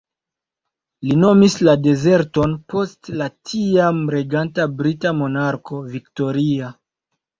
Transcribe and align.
Li 1.09 1.17
nomis 1.23 1.57
la 1.67 1.75
dezerton 1.89 2.55
post 2.75 3.11
la 3.23 3.27
tiam-reganta 3.51 4.67
brita 4.81 5.13
monarko, 5.23 5.83
Viktoria. 5.97 6.73